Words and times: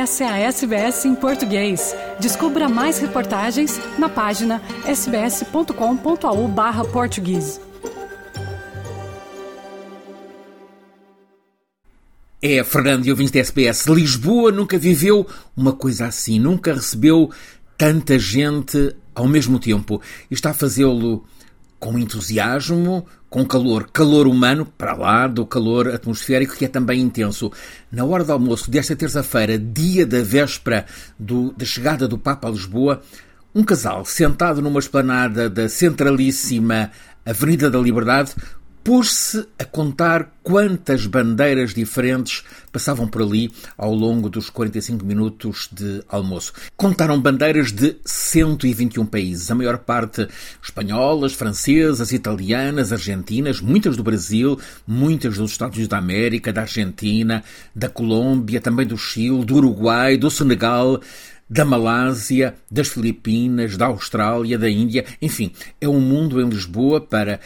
Essa 0.00 0.24
é 0.24 0.28
a 0.28 0.38
SBS 0.38 1.04
em 1.04 1.14
português. 1.14 1.94
Descubra 2.18 2.70
mais 2.70 2.98
reportagens 2.98 3.78
na 3.98 4.08
página 4.08 4.62
sbs.com.au 4.86 6.48
barra 6.48 6.86
português. 6.86 7.60
É, 12.40 12.64
Fernando 12.64 13.04
e 13.04 13.10
ouvintes 13.10 13.30
da 13.30 13.40
SBS, 13.40 13.86
Lisboa 13.88 14.50
nunca 14.50 14.78
viveu 14.78 15.26
uma 15.54 15.74
coisa 15.74 16.06
assim, 16.06 16.38
nunca 16.38 16.72
recebeu 16.72 17.30
tanta 17.76 18.18
gente 18.18 18.96
ao 19.14 19.28
mesmo 19.28 19.58
tempo. 19.58 20.00
E 20.30 20.34
está 20.34 20.52
a 20.52 20.54
fazê-lo 20.54 21.26
com 21.78 21.98
entusiasmo, 21.98 23.06
com 23.30 23.46
calor, 23.46 23.88
calor 23.92 24.26
humano, 24.26 24.66
para 24.76 24.92
lá 24.92 25.28
do 25.28 25.46
calor 25.46 25.88
atmosférico, 25.88 26.56
que 26.56 26.64
é 26.64 26.68
também 26.68 27.00
intenso. 27.00 27.50
Na 27.90 28.04
hora 28.04 28.24
do 28.24 28.32
almoço 28.32 28.68
desta 28.68 28.96
terça-feira, 28.96 29.56
dia 29.56 30.04
da 30.04 30.20
véspera 30.20 30.84
do, 31.16 31.52
da 31.52 31.64
chegada 31.64 32.08
do 32.08 32.18
Papa 32.18 32.48
a 32.48 32.50
Lisboa, 32.50 33.00
um 33.54 33.62
casal 33.62 34.04
sentado 34.04 34.60
numa 34.60 34.80
esplanada 34.80 35.48
da 35.48 35.68
centralíssima 35.68 36.90
Avenida 37.24 37.70
da 37.70 37.78
Liberdade 37.78 38.34
pôs-se 38.82 39.46
a 39.58 39.64
contar 39.64 40.32
quantas 40.42 41.06
bandeiras 41.06 41.74
diferentes 41.74 42.42
passavam 42.72 43.06
por 43.06 43.22
ali 43.22 43.52
ao 43.76 43.94
longo 43.94 44.28
dos 44.28 44.48
45 44.48 45.04
minutos 45.04 45.68
de 45.72 46.02
almoço. 46.08 46.52
Contaram 46.76 47.20
bandeiras 47.20 47.72
de 47.72 47.96
121 48.04 49.04
países, 49.06 49.50
a 49.50 49.54
maior 49.54 49.78
parte 49.78 50.26
espanholas, 50.62 51.34
francesas, 51.34 52.12
italianas, 52.12 52.92
argentinas, 52.92 53.60
muitas 53.60 53.96
do 53.96 54.02
Brasil, 54.02 54.58
muitas 54.86 55.36
dos 55.36 55.52
Estados 55.52 55.76
Unidos 55.76 55.88
da 55.88 55.98
América, 55.98 56.52
da 56.52 56.62
Argentina, 56.62 57.44
da 57.74 57.88
Colômbia, 57.88 58.60
também 58.60 58.86
do 58.86 58.96
Chile, 58.96 59.44
do 59.44 59.56
Uruguai, 59.56 60.16
do 60.16 60.30
Senegal, 60.30 61.00
da 61.48 61.64
Malásia, 61.64 62.54
das 62.70 62.88
Filipinas, 62.88 63.76
da 63.76 63.86
Austrália, 63.86 64.56
da 64.56 64.70
Índia, 64.70 65.04
enfim, 65.20 65.52
é 65.80 65.88
um 65.88 66.00
mundo 66.00 66.40
em 66.40 66.48
Lisboa 66.48 67.00
para 67.00 67.40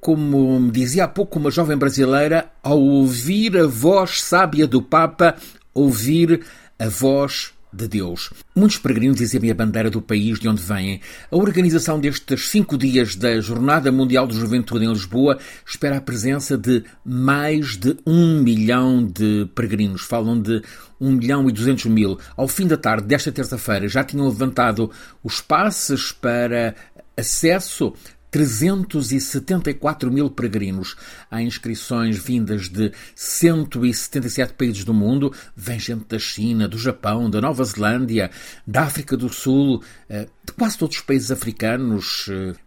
como 0.00 0.58
me 0.58 0.70
dizia 0.70 1.04
há 1.04 1.08
pouco 1.08 1.38
uma 1.38 1.50
jovem 1.50 1.76
brasileira, 1.76 2.50
ao 2.62 2.80
ouvir 2.80 3.56
a 3.56 3.66
voz 3.66 4.22
sábia 4.22 4.66
do 4.66 4.80
Papa, 4.80 5.36
ouvir 5.74 6.40
a 6.78 6.88
voz 6.88 7.52
de 7.72 7.86
Deus. 7.86 8.30
Muitos 8.54 8.78
peregrinos 8.78 9.20
exibem 9.20 9.50
a 9.50 9.54
bandeira 9.54 9.90
do 9.90 10.02
país 10.02 10.40
de 10.40 10.48
onde 10.48 10.62
vêm. 10.62 11.00
A 11.30 11.36
organização 11.36 12.00
destes 12.00 12.48
cinco 12.48 12.76
dias 12.76 13.14
da 13.14 13.40
Jornada 13.40 13.92
Mundial 13.92 14.26
de 14.26 14.36
Juventude 14.36 14.84
em 14.84 14.92
Lisboa 14.92 15.38
espera 15.64 15.98
a 15.98 16.00
presença 16.00 16.58
de 16.58 16.82
mais 17.04 17.76
de 17.76 17.96
um 18.06 18.42
milhão 18.42 19.04
de 19.04 19.48
peregrinos. 19.54 20.02
Falam 20.02 20.40
de 20.40 20.62
um 21.00 21.12
milhão 21.12 21.48
e 21.48 21.52
duzentos 21.52 21.86
mil. 21.86 22.18
Ao 22.36 22.48
fim 22.48 22.66
da 22.66 22.76
tarde 22.76 23.06
desta 23.06 23.30
terça-feira 23.30 23.88
já 23.88 24.02
tinham 24.02 24.26
levantado 24.26 24.90
os 25.22 25.40
passes 25.40 26.10
para 26.10 26.74
acesso 27.16 27.92
374 28.30 30.10
mil 30.10 30.30
peregrinos. 30.30 30.96
Há 31.30 31.42
inscrições 31.42 32.16
vindas 32.16 32.68
de 32.68 32.92
177 33.14 34.54
países 34.54 34.84
do 34.84 34.94
mundo. 34.94 35.32
Vem 35.56 35.78
gente 35.78 36.04
da 36.08 36.18
China, 36.18 36.68
do 36.68 36.78
Japão, 36.78 37.28
da 37.28 37.40
Nova 37.40 37.64
Zelândia, 37.64 38.30
da 38.66 38.82
África 38.82 39.16
do 39.16 39.28
Sul, 39.28 39.82
eh, 40.08 40.28
de 40.44 40.52
quase 40.52 40.78
todos 40.78 40.96
os 40.96 41.02
países 41.02 41.30
africanos. 41.30 42.26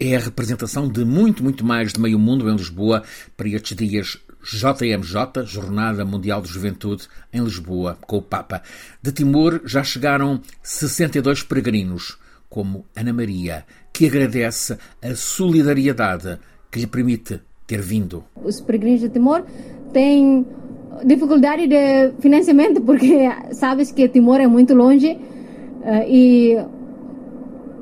Eh, 0.00 0.10
é 0.12 0.16
a 0.16 0.20
representação 0.20 0.88
de 0.88 1.04
muito, 1.04 1.42
muito 1.42 1.64
mais 1.64 1.92
de 1.92 2.00
meio 2.00 2.18
mundo 2.18 2.48
em 2.50 2.56
Lisboa 2.56 3.02
para 3.36 3.48
estes 3.48 3.76
dias 3.76 4.18
JMJ, 4.44 5.46
Jornada 5.46 6.04
Mundial 6.04 6.42
de 6.42 6.48
Juventude, 6.48 7.08
em 7.32 7.42
Lisboa, 7.42 7.96
com 8.02 8.18
o 8.18 8.22
Papa. 8.22 8.62
De 9.02 9.10
Timor 9.10 9.62
já 9.64 9.82
chegaram 9.82 10.40
62 10.62 11.42
peregrinos 11.42 12.18
como 12.48 12.86
Ana 12.94 13.12
Maria, 13.12 13.64
que 13.94 14.08
agradece 14.08 14.76
a 15.00 15.14
solidariedade 15.14 16.38
que 16.70 16.80
lhe 16.80 16.86
permite 16.88 17.40
ter 17.64 17.80
vindo. 17.80 18.24
Os 18.42 18.60
peregrinos 18.60 19.00
de 19.00 19.08
Timor 19.08 19.44
têm 19.92 20.44
dificuldade 21.04 21.68
de 21.68 22.10
financiamento 22.18 22.80
porque 22.84 23.30
sabes 23.52 23.92
que 23.92 24.08
Timor 24.08 24.40
é 24.40 24.48
muito 24.48 24.74
longe 24.74 25.12
uh, 25.12 26.08
e 26.08 26.58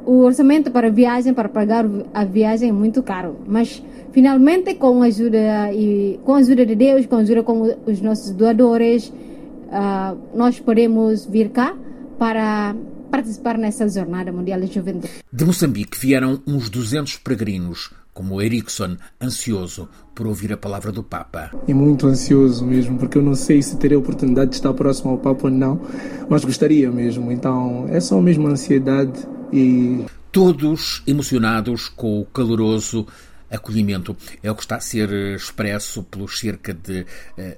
o 0.05 0.19
orçamento 0.19 0.71
para 0.71 0.91
viagem, 0.91 1.33
para 1.33 1.49
pagar 1.49 1.87
a 2.13 2.25
viagem 2.27 2.69
é 2.69 2.73
muito 2.73 3.03
caro. 3.03 3.39
Mas 3.47 3.83
finalmente 4.13 4.75
com 4.75 5.03
a 5.03 5.07
ajuda 5.07 5.73
e 5.73 6.21
com 6.25 6.35
a 6.35 6.39
ajuda 6.39 6.67
de 6.67 6.75
Deus, 6.75 7.07
com 7.07 7.17
a 7.17 7.21
ajuda 7.21 7.43
com 7.43 7.75
os 7.87 8.03
nossos 8.03 8.33
doadores, 8.33 9.09
uh, 9.09 10.19
nós 10.35 10.61
podemos 10.61 11.25
vir 11.25 11.49
cá 11.49 11.75
para 12.19 12.77
participar 13.13 13.59
nessa 13.59 13.87
Jornada 13.87 14.33
Mundial 14.33 14.59
de 14.63 14.73
Juventude. 14.73 15.13
De 15.31 15.45
Moçambique 15.45 15.99
vieram 16.01 16.43
uns 16.47 16.71
200 16.71 17.19
peregrinos, 17.19 17.91
como 18.15 18.41
Erickson, 18.41 18.97
ansioso 19.23 19.87
por 20.15 20.27
ouvir 20.27 20.51
a 20.51 20.57
palavra 20.57 20.91
do 20.91 21.03
Papa. 21.03 21.51
E 21.69 21.75
muito 21.75 22.07
ansioso 22.07 22.65
mesmo, 22.65 22.99
porque 22.99 23.19
eu 23.19 23.23
não 23.23 23.35
sei 23.35 23.61
se 23.61 23.77
terei 23.77 23.97
a 23.97 24.01
oportunidade 24.01 24.53
de 24.53 24.57
estar 24.57 24.73
próximo 24.73 25.11
ao 25.11 25.19
Papa 25.19 25.49
ou 25.49 25.51
não, 25.51 25.79
mas 26.27 26.43
gostaria 26.43 26.91
mesmo. 26.91 27.31
Então 27.31 27.87
é 27.91 28.01
só 28.01 28.19
mesmo 28.19 28.49
ansiedade 28.49 29.29
e. 29.53 30.07
Todos 30.33 31.03
emocionados 31.07 31.91
com 31.91 32.23
o 32.23 32.25
caloroso 32.25 33.07
acolhimento. 33.51 34.17
É 34.43 34.51
o 34.51 34.55
que 34.55 34.63
está 34.63 34.77
a 34.77 34.81
ser 34.81 35.13
expresso 35.37 36.03
pelos 36.05 36.39
cerca 36.41 36.73
de 36.73 37.05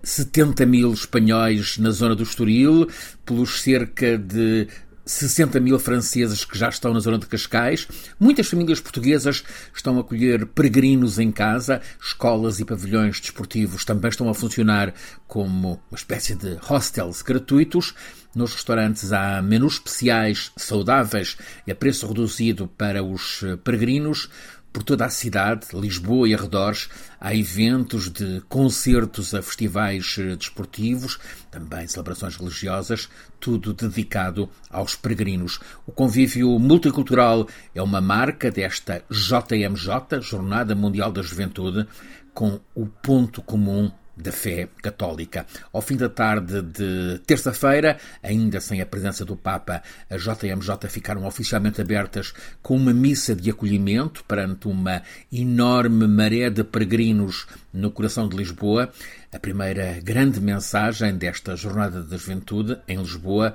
70 0.03 0.67
mil 0.67 0.93
espanhóis 0.93 1.79
na 1.79 1.91
zona 1.91 2.17
do 2.17 2.25
Estoril, 2.25 2.89
pelos 3.25 3.63
cerca 3.63 4.19
de 4.19 4.67
60 5.05 5.61
mil 5.61 5.79
franceses 5.79 6.45
que 6.45 6.59
já 6.59 6.69
estão 6.69 6.95
na 6.95 7.01
zona 7.01 7.19
de 7.19 7.27
Cascais. 7.27 7.87
Muitas 8.19 8.47
famílias 8.47 8.81
portuguesas 8.81 9.45
estão 9.75 9.99
a 9.99 10.01
acolher 10.01 10.47
peregrinos 10.47 11.19
em 11.19 11.31
casa. 11.31 11.81
Escolas 12.01 12.61
e 12.61 12.65
pavilhões 12.65 13.21
desportivos 13.21 13.85
também 13.85 14.09
estão 14.09 14.29
a 14.29 14.35
funcionar 14.35 14.95
como 15.27 15.81
uma 15.91 15.97
espécie 15.97 16.35
de 16.35 16.57
hostels 16.63 17.23
gratuitos. 17.23 17.95
Nos 18.35 18.55
restaurantes 18.55 19.13
há 19.13 19.41
menus 19.41 19.75
especiais, 19.75 20.51
saudáveis 20.57 21.37
e 21.67 21.73
a 21.73 21.75
preço 21.75 22.07
reduzido 22.07 22.67
para 22.67 23.03
os 23.03 23.45
peregrinos. 23.63 24.29
Por 24.75 24.83
toda 24.83 25.05
a 25.05 25.09
cidade, 25.09 25.69
Lisboa 25.73 26.29
e 26.29 26.35
arredores, 26.35 26.89
há 27.21 27.33
eventos 27.33 28.11
de 28.11 28.41
concertos 28.49 29.33
a 29.33 29.41
festivais 29.41 30.17
eh, 30.19 30.35
desportivos, 30.35 31.21
também 31.49 31.87
celebrações 31.87 32.35
religiosas, 32.35 33.09
tudo 33.39 33.73
dedicado 33.73 34.51
aos 34.69 34.97
peregrinos. 34.97 35.61
O 35.87 35.93
convívio 35.93 36.59
multicultural 36.59 37.47
é 37.73 37.81
uma 37.81 38.01
marca 38.01 38.51
desta 38.51 39.05
JMJ, 39.09 40.21
Jornada 40.21 40.75
Mundial 40.75 41.13
da 41.13 41.23
Juventude, 41.23 41.87
com 42.35 42.59
o 42.75 42.85
ponto 42.85 43.41
comum 43.43 43.93
da 44.17 44.33
fé 44.33 44.69
católica. 44.83 45.47
Ao 45.73 45.83
fim 45.83 45.97
da 45.97 46.09
tarde 46.09 46.63
de 46.63 47.21
terça-feira, 47.27 47.99
ainda 48.23 48.61
sem 48.61 48.81
a 48.81 48.87
presença 48.87 49.25
do 49.25 49.37
Papa, 49.37 49.83
as 50.09 50.23
JMJ 50.23 50.89
ficaram 50.89 51.25
oficialmente 51.27 51.81
abertas 51.81 52.33
com 52.63 52.77
uma 52.77 52.93
missa 52.93 53.35
de 53.35 53.51
acolhimento 53.51 54.25
perante 54.25 54.69
uma 54.69 55.03
enorme 55.33 56.07
maré 56.07 56.51
de 56.51 56.63
peregrinos 56.63 57.47
no 57.73 57.91
coração 57.91 58.29
de 58.29 58.37
Lisboa. 58.37 58.91
A 59.33 59.39
primeira 59.39 59.99
grande 60.01 60.41
mensagem 60.41 61.17
desta 61.17 61.57
Jornada 61.57 62.03
da 62.03 62.17
Juventude 62.17 62.79
em 62.87 62.99
Lisboa 62.99 63.55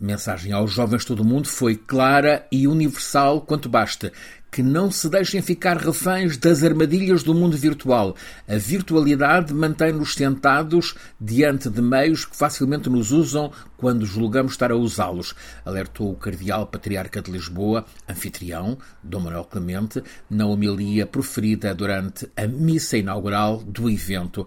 mensagem 0.00 0.52
aos 0.52 0.72
jovens 0.72 1.02
de 1.02 1.08
todo 1.08 1.20
o 1.20 1.24
mundo 1.24 1.48
foi 1.48 1.76
clara 1.76 2.46
e 2.50 2.66
universal 2.68 3.40
quanto 3.40 3.68
basta 3.68 4.12
que 4.56 4.62
não 4.62 4.90
se 4.90 5.10
deixem 5.10 5.42
ficar 5.42 5.76
reféns 5.76 6.38
das 6.38 6.62
armadilhas 6.62 7.22
do 7.22 7.34
mundo 7.34 7.58
virtual. 7.58 8.16
A 8.48 8.56
virtualidade 8.56 9.52
mantém-nos 9.52 10.14
sentados 10.14 10.94
diante 11.20 11.68
de 11.68 11.82
meios 11.82 12.24
que 12.24 12.34
facilmente 12.34 12.88
nos 12.88 13.12
usam 13.12 13.52
quando 13.76 14.06
julgamos 14.06 14.52
estar 14.52 14.72
a 14.72 14.74
usá-los, 14.76 15.34
alertou 15.62 16.10
o 16.10 16.16
Cardeal 16.16 16.66
Patriarca 16.66 17.20
de 17.20 17.30
Lisboa, 17.30 17.84
anfitrião, 18.08 18.78
Dom 19.02 19.20
Manuel 19.20 19.44
Clemente, 19.44 20.02
na 20.30 20.46
homilia 20.46 21.04
proferida 21.06 21.74
durante 21.74 22.26
a 22.34 22.46
missa 22.46 22.96
inaugural 22.96 23.58
do 23.58 23.90
evento 23.90 24.46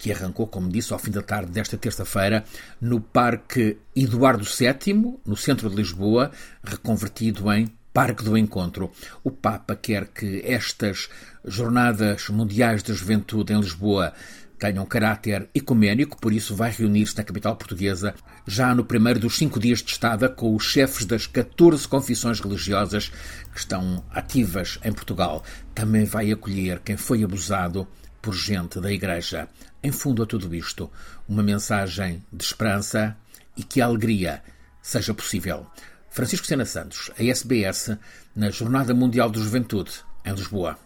que 0.00 0.10
arrancou, 0.10 0.46
como 0.46 0.70
disse, 0.70 0.94
ao 0.94 0.98
fim 0.98 1.10
da 1.10 1.20
tarde 1.20 1.52
desta 1.52 1.76
terça-feira, 1.76 2.42
no 2.80 3.02
Parque 3.02 3.76
Eduardo 3.94 4.44
VII, 4.44 5.20
no 5.26 5.36
centro 5.36 5.68
de 5.68 5.76
Lisboa, 5.76 6.30
reconvertido 6.64 7.52
em 7.52 7.68
Parque 7.92 8.24
do 8.24 8.36
Encontro. 8.38 8.90
O 9.22 9.30
Papa 9.30 9.76
quer 9.76 10.06
que 10.06 10.42
estas 10.42 11.10
Jornadas 11.44 12.30
Mundiais 12.30 12.82
da 12.82 12.94
Juventude 12.94 13.52
em 13.52 13.60
Lisboa 13.60 14.14
tenham 14.58 14.86
caráter 14.86 15.50
ecuménico, 15.54 16.18
por 16.18 16.32
isso 16.32 16.56
vai 16.56 16.70
reunir-se 16.70 17.16
na 17.16 17.24
capital 17.24 17.56
portuguesa 17.56 18.14
já 18.46 18.74
no 18.74 18.84
primeiro 18.84 19.20
dos 19.20 19.36
cinco 19.36 19.60
dias 19.60 19.82
de 19.82 19.90
estada 19.90 20.30
com 20.30 20.54
os 20.54 20.64
chefes 20.64 21.04
das 21.04 21.26
14 21.26 21.86
confissões 21.86 22.40
religiosas 22.40 23.10
que 23.52 23.58
estão 23.58 24.02
ativas 24.10 24.78
em 24.82 24.92
Portugal. 24.92 25.44
Também 25.74 26.04
vai 26.06 26.32
acolher 26.32 26.80
quem 26.80 26.96
foi 26.96 27.22
abusado 27.22 27.86
por 28.20 28.34
gente 28.34 28.80
da 28.80 28.90
Igreja. 28.90 29.48
Em 29.82 29.92
fundo 29.92 30.22
a 30.22 30.26
tudo 30.26 30.54
isto, 30.54 30.90
uma 31.28 31.42
mensagem 31.42 32.24
de 32.32 32.44
esperança 32.44 33.16
e 33.56 33.62
que 33.62 33.80
a 33.80 33.86
alegria 33.86 34.42
seja 34.82 35.14
possível. 35.14 35.66
Francisco 36.10 36.46
Sena 36.46 36.64
Santos, 36.64 37.10
a 37.18 37.22
SBS, 37.22 37.96
na 38.34 38.50
Jornada 38.50 38.92
Mundial 38.92 39.30
da 39.30 39.40
Juventude, 39.40 39.92
em 40.24 40.32
Lisboa. 40.32 40.78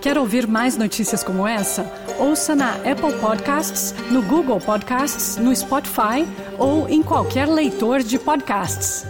Quer 0.00 0.18
ouvir 0.18 0.46
mais 0.46 0.76
notícias 0.76 1.24
como 1.24 1.46
essa? 1.48 1.84
Ouça 2.18 2.54
na 2.54 2.74
Apple 2.76 3.18
Podcasts, 3.20 3.92
no 4.10 4.22
Google 4.22 4.60
Podcasts, 4.60 5.36
no 5.36 5.54
Spotify 5.54 6.24
ou 6.58 6.88
em 6.88 7.02
qualquer 7.02 7.48
leitor 7.48 8.04
de 8.04 8.16
podcasts. 8.16 9.04